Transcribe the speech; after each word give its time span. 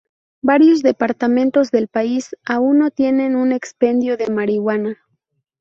Varios 0.41 0.81
departamentos 0.81 1.69
del 1.69 1.87
país 1.87 2.35
aun 2.43 2.79
no 2.79 2.89
tienen 2.89 3.35
un 3.35 3.51
expendio 3.51 4.17
de 4.17 4.31
marihuana. 4.31 4.97